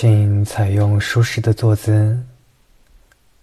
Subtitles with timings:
[0.00, 2.18] 请采用舒适的坐姿，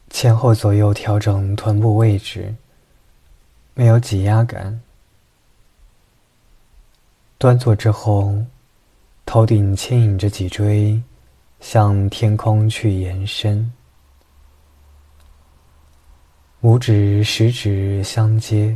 [0.10, 2.56] 前后左右调整臀部位置，
[3.76, 4.82] 没有挤压感。
[7.38, 8.34] 端坐之后，
[9.24, 11.00] 头顶牵引着脊椎
[11.60, 13.72] 向天空去延伸，
[16.60, 18.76] 拇指、食指相接，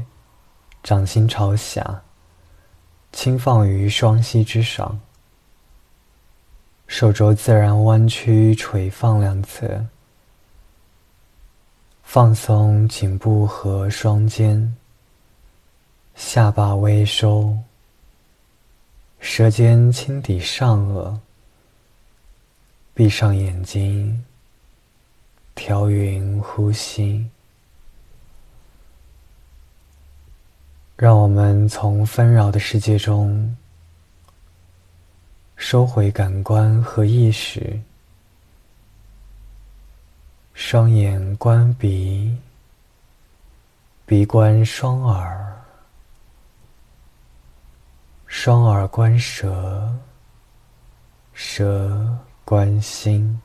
[0.84, 2.04] 掌心朝下，
[3.12, 5.00] 轻放于双膝之上。
[6.92, 9.86] 手肘自然弯曲垂放两侧，
[12.04, 14.76] 放松颈部和双肩，
[16.16, 17.58] 下巴微收，
[19.22, 21.18] 舌尖轻抵上颚，
[22.94, 24.26] 闭上眼睛，
[25.56, 27.26] 调匀呼吸，
[30.98, 33.56] 让我们从纷扰的世界中。
[35.64, 37.80] 收回感官和意识，
[40.56, 42.36] 双眼观鼻，
[44.08, 45.56] 鼻观双耳，
[48.26, 49.96] 双耳观舌，
[51.32, 53.40] 舌观心。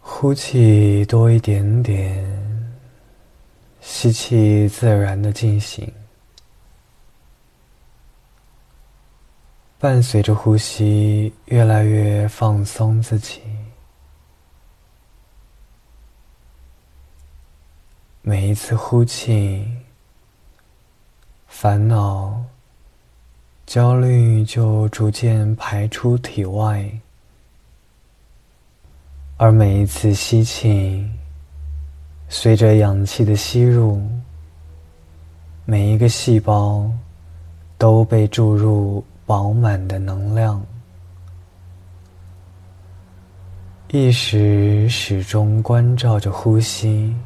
[0.00, 2.24] 呼气多一点点，
[3.82, 5.92] 吸气自然的进行。
[9.82, 13.40] 伴随着呼吸，越来越放松自己。
[18.20, 19.66] 每一次呼气，
[21.48, 22.40] 烦恼、
[23.66, 26.88] 焦虑就逐渐排出体外；
[29.36, 31.04] 而每一次吸气，
[32.28, 34.00] 随着氧气的吸入，
[35.64, 36.88] 每一个细胞
[37.76, 39.04] 都被注入。
[39.32, 40.62] 饱满的能量，
[43.88, 47.16] 意识始终关照着呼吸，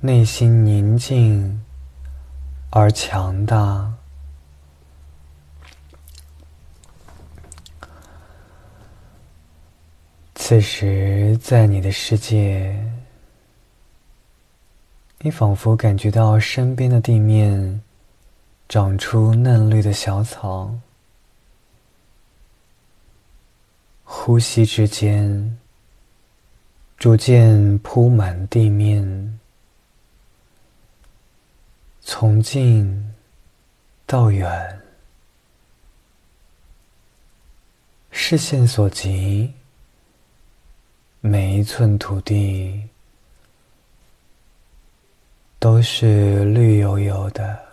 [0.00, 1.58] 内心宁静
[2.68, 3.90] 而强大。
[10.34, 12.78] 此时，在你的世界，
[15.20, 17.80] 你仿佛感觉到身边的地面。
[18.68, 20.70] 长出嫩绿的小草，
[24.04, 25.58] 呼吸之间，
[26.98, 29.40] 逐渐铺满地面，
[32.02, 33.14] 从近
[34.04, 34.78] 到远，
[38.10, 39.50] 视线所及，
[41.22, 42.86] 每一寸土地
[45.58, 47.67] 都是绿油油的。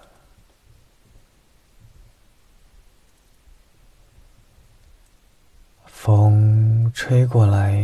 [6.05, 7.83] 风吹过来，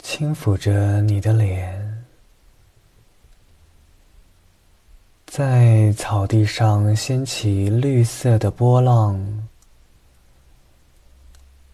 [0.00, 2.04] 轻抚着你的脸，
[5.24, 9.46] 在草地上掀起绿色的波浪，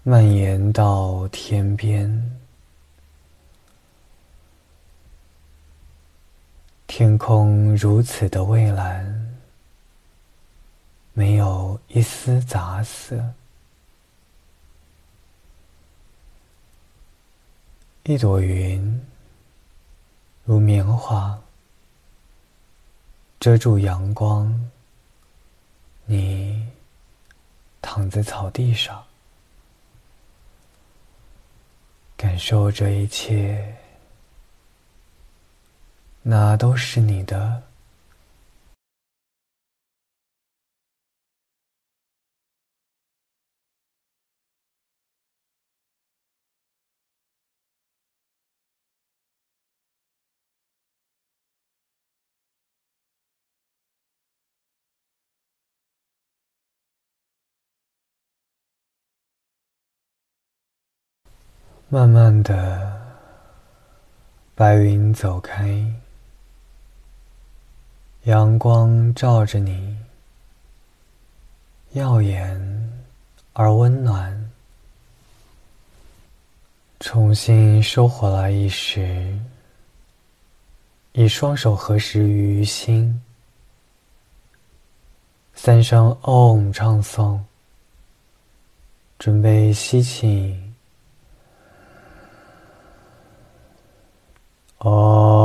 [0.03, 2.39] 蔓延到天边。
[6.87, 9.35] 天空如此的蔚蓝，
[11.15, 13.19] 没有一丝杂色。
[18.05, 19.01] 一朵云，
[20.45, 21.41] 如棉花，
[23.39, 24.71] 遮住阳光。
[26.05, 26.67] 你
[27.81, 29.05] 躺在草地上，
[32.17, 33.77] 感受这一切，
[36.23, 37.63] 那都是你的。
[61.95, 62.91] 慢慢的，
[64.55, 65.93] 白云走开，
[68.23, 69.99] 阳光照着你，
[71.91, 72.91] 耀眼
[73.53, 74.51] 而温暖。
[76.99, 79.39] 重新收回来意识，
[81.13, 83.23] 以双手合十于心，
[85.53, 87.39] 三声 Om 唱诵，
[89.19, 90.72] 准备吸气。
[94.85, 95.42] Oh.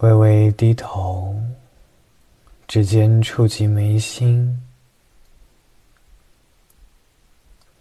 [0.00, 1.38] 微微低头
[2.66, 4.58] 指尖触及眉心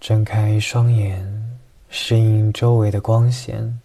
[0.02, 1.58] 睁开双眼
[1.90, 3.80] 适应周围的光线。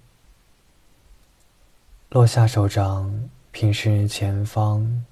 [2.11, 5.05] 落下手掌平视前方